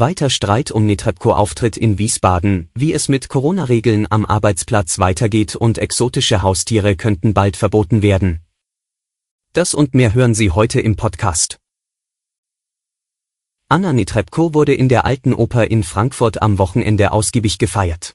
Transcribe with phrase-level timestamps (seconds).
[0.00, 6.42] Weiter Streit um Netrebko-Auftritt in Wiesbaden, wie es mit Corona-Regeln am Arbeitsplatz weitergeht und exotische
[6.42, 8.40] Haustiere könnten bald verboten werden.
[9.54, 11.58] Das und mehr hören Sie heute im Podcast.
[13.68, 18.14] Anna Netrebko wurde in der Alten Oper in Frankfurt am Wochenende ausgiebig gefeiert.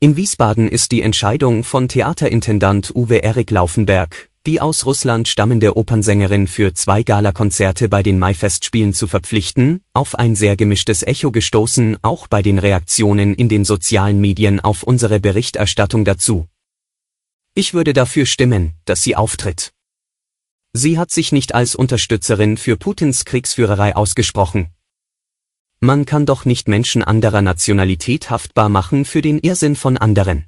[0.00, 6.46] In Wiesbaden ist die Entscheidung von Theaterintendant Uwe Erik Laufenberg, die aus Russland stammende Opernsängerin
[6.46, 12.26] für zwei Galakonzerte bei den Maifestspielen zu verpflichten, auf ein sehr gemischtes Echo gestoßen, auch
[12.26, 16.48] bei den Reaktionen in den sozialen Medien auf unsere Berichterstattung dazu.
[17.54, 19.72] Ich würde dafür stimmen, dass sie auftritt.
[20.72, 24.68] Sie hat sich nicht als Unterstützerin für Putins Kriegsführerei ausgesprochen.
[25.80, 30.46] Man kann doch nicht Menschen anderer Nationalität haftbar machen für den Irrsinn von anderen.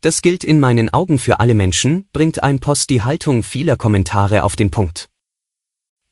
[0.00, 4.44] Das gilt in meinen Augen für alle Menschen, bringt ein Post die Haltung vieler Kommentare
[4.44, 5.08] auf den Punkt.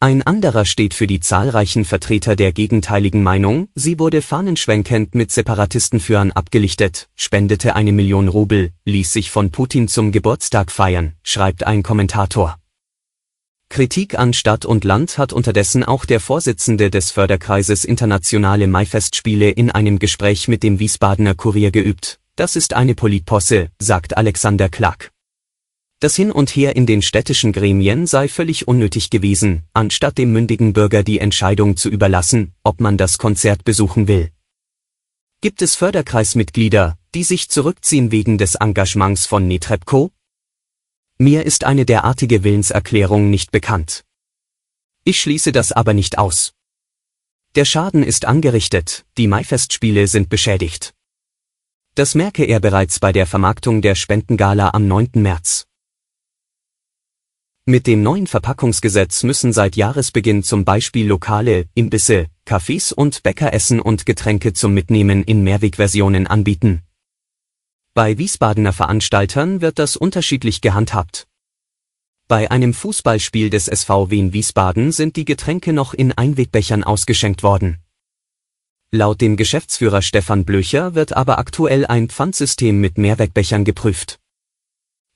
[0.00, 6.32] Ein anderer steht für die zahlreichen Vertreter der gegenteiligen Meinung, sie wurde fahnenschwenkend mit Separatistenführern
[6.32, 12.58] abgelichtet, spendete eine Million Rubel, ließ sich von Putin zum Geburtstag feiern, schreibt ein Kommentator.
[13.68, 19.70] Kritik an Stadt und Land hat unterdessen auch der Vorsitzende des Förderkreises Internationale Maifestspiele in
[19.70, 25.10] einem Gespräch mit dem Wiesbadener Kurier geübt, das ist eine Politposse, sagt Alexander Klack.
[25.98, 30.74] Das Hin und Her in den städtischen Gremien sei völlig unnötig gewesen, anstatt dem mündigen
[30.74, 34.30] Bürger die Entscheidung zu überlassen, ob man das Konzert besuchen will.
[35.40, 40.10] Gibt es Förderkreismitglieder, die sich zurückziehen wegen des Engagements von Netrebko?
[41.16, 44.04] Mir ist eine derartige Willenserklärung nicht bekannt.
[45.04, 46.52] Ich schließe das aber nicht aus.
[47.54, 50.95] Der Schaden ist angerichtet, die Maifestspiele sind beschädigt.
[51.96, 55.12] Das merke er bereits bei der Vermarktung der Spendengala am 9.
[55.14, 55.64] März.
[57.64, 63.80] Mit dem neuen Verpackungsgesetz müssen seit Jahresbeginn zum Beispiel Lokale, Imbisse, Cafés und Bäcker Essen
[63.80, 66.82] und Getränke zum Mitnehmen in Mehrwegversionen anbieten.
[67.94, 71.26] Bei Wiesbadener Veranstaltern wird das unterschiedlich gehandhabt.
[72.28, 77.78] Bei einem Fußballspiel des SV Wien Wiesbaden sind die Getränke noch in Einwegbechern ausgeschenkt worden.
[78.92, 84.20] Laut dem Geschäftsführer Stefan Blöcher wird aber aktuell ein Pfandsystem mit Mehrwegbechern geprüft.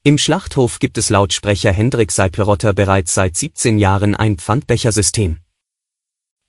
[0.03, 5.39] Im Schlachthof gibt es laut Sprecher Hendrik Seiplerotter bereits seit 17 Jahren ein Pfandbechersystem.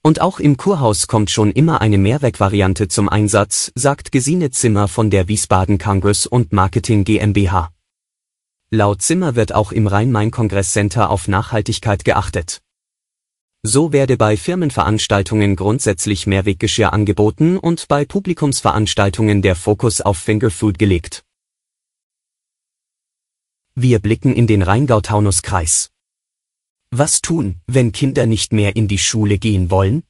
[0.01, 5.11] Und auch im Kurhaus kommt schon immer eine Mehrwegvariante zum Einsatz, sagt Gesine Zimmer von
[5.11, 7.71] der Wiesbaden Congress und Marketing GmbH.
[8.71, 12.61] Laut Zimmer wird auch im Rhein-Main-Kongress-Center auf Nachhaltigkeit geachtet.
[13.63, 21.23] So werde bei Firmenveranstaltungen grundsätzlich Mehrweggeschirr angeboten und bei Publikumsveranstaltungen der Fokus auf Fingerfood gelegt.
[23.75, 25.91] Wir blicken in den Rheingau-Taunus-Kreis.
[26.89, 30.03] Was tun, wenn Kinder nicht mehr in die Schule gehen wollen?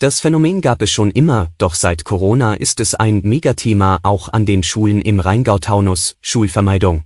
[0.00, 4.44] Das Phänomen gab es schon immer, doch seit Corona ist es ein Megathema auch an
[4.44, 7.04] den Schulen im Rheingau-Taunus, Schulvermeidung.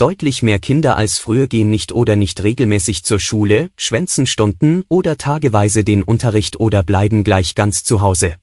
[0.00, 5.18] Deutlich mehr Kinder als früher gehen nicht oder nicht regelmäßig zur Schule, schwänzen Stunden oder
[5.18, 8.36] tageweise den Unterricht oder bleiben gleich ganz zu Hause.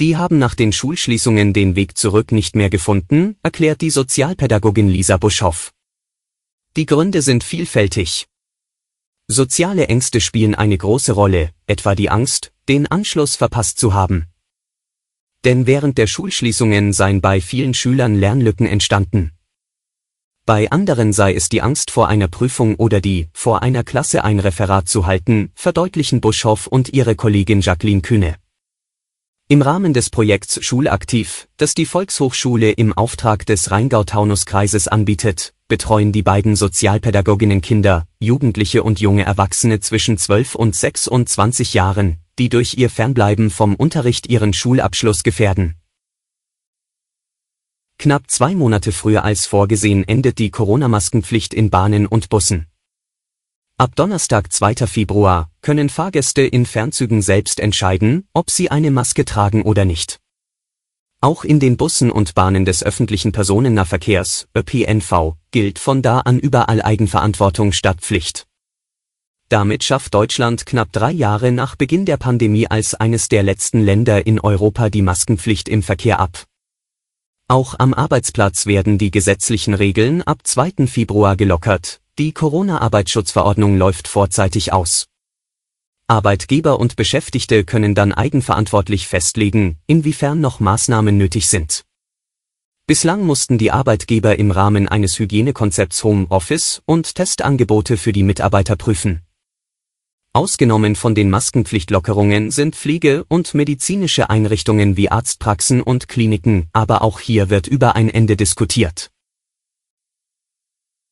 [0.00, 5.18] Die haben nach den Schulschließungen den Weg zurück nicht mehr gefunden, erklärt die Sozialpädagogin Lisa
[5.18, 5.74] Buschhoff.
[6.78, 8.26] Die Gründe sind vielfältig.
[9.26, 14.28] Soziale Ängste spielen eine große Rolle, etwa die Angst, den Anschluss verpasst zu haben.
[15.44, 19.32] Denn während der Schulschließungen seien bei vielen Schülern Lernlücken entstanden.
[20.48, 24.40] Bei anderen sei es die Angst vor einer Prüfung oder die, vor einer Klasse ein
[24.40, 28.36] Referat zu halten, verdeutlichen Buschhoff und ihre Kollegin Jacqueline Kühne.
[29.48, 36.22] Im Rahmen des Projekts Schulaktiv, das die Volkshochschule im Auftrag des Rheingau-Taunus-Kreises anbietet, betreuen die
[36.22, 42.88] beiden Sozialpädagoginnen Kinder, Jugendliche und junge Erwachsene zwischen 12 und 26 Jahren, die durch ihr
[42.88, 45.74] Fernbleiben vom Unterricht ihren Schulabschluss gefährden.
[48.00, 52.68] Knapp zwei Monate früher als vorgesehen endet die Corona-Maskenpflicht in Bahnen und Bussen.
[53.76, 54.86] Ab Donnerstag 2.
[54.86, 60.20] Februar können Fahrgäste in Fernzügen selbst entscheiden, ob sie eine Maske tragen oder nicht.
[61.20, 66.80] Auch in den Bussen und Bahnen des öffentlichen Personennahverkehrs, ÖPNV, gilt von da an überall
[66.80, 68.46] Eigenverantwortung statt Pflicht.
[69.48, 74.24] Damit schafft Deutschland knapp drei Jahre nach Beginn der Pandemie als eines der letzten Länder
[74.24, 76.47] in Europa die Maskenpflicht im Verkehr ab.
[77.50, 80.86] Auch am Arbeitsplatz werden die gesetzlichen Regeln ab 2.
[80.86, 85.06] Februar gelockert, die Corona-Arbeitsschutzverordnung läuft vorzeitig aus.
[86.08, 91.84] Arbeitgeber und Beschäftigte können dann eigenverantwortlich festlegen, inwiefern noch Maßnahmen nötig sind.
[92.86, 99.22] Bislang mussten die Arbeitgeber im Rahmen eines Hygienekonzepts Homeoffice und Testangebote für die Mitarbeiter prüfen.
[100.38, 107.18] Ausgenommen von den Maskenpflichtlockerungen sind Pflege- und medizinische Einrichtungen wie Arztpraxen und Kliniken, aber auch
[107.18, 109.10] hier wird über ein Ende diskutiert.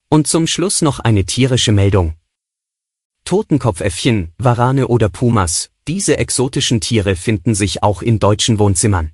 [0.08, 2.14] Und zum Schluss noch eine tierische Meldung.
[3.24, 9.10] Totenkopfäffchen, Warane oder Pumas, diese exotischen Tiere finden sich auch in deutschen Wohnzimmern.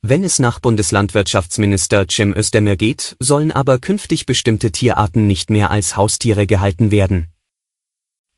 [0.00, 5.94] Wenn es nach Bundeslandwirtschaftsminister Cem Özdemir geht, sollen aber künftig bestimmte Tierarten nicht mehr als
[5.94, 7.33] Haustiere gehalten werden.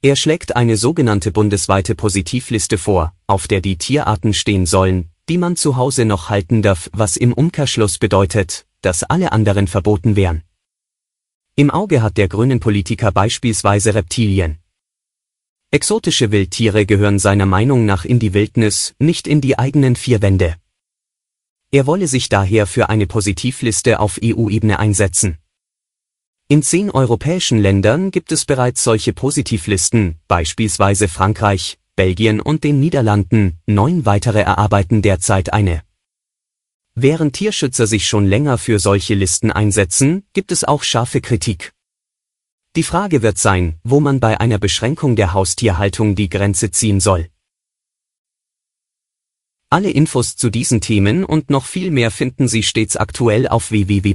[0.06, 5.56] Er schlägt eine sogenannte bundesweite Positivliste vor, auf der die Tierarten stehen sollen, die man
[5.56, 10.44] zu Hause noch halten darf, was im Umkehrschluss bedeutet, dass alle anderen verboten wären.
[11.56, 14.60] Im Auge hat der grünen Politiker beispielsweise Reptilien.
[15.72, 20.54] Exotische Wildtiere gehören seiner Meinung nach in die Wildnis, nicht in die eigenen vier Wände.
[21.72, 25.38] Er wolle sich daher für eine Positivliste auf EU-Ebene einsetzen.
[26.48, 33.58] In zehn europäischen Ländern gibt es bereits solche Positivlisten, beispielsweise Frankreich, Belgien und den Niederlanden,
[33.66, 35.82] neun weitere erarbeiten derzeit eine.
[36.94, 41.72] Während Tierschützer sich schon länger für solche Listen einsetzen, gibt es auch scharfe Kritik.
[42.76, 47.28] Die Frage wird sein, wo man bei einer Beschränkung der Haustierhaltung die Grenze ziehen soll.
[49.68, 54.14] Alle Infos zu diesen Themen und noch viel mehr finden Sie stets aktuell auf www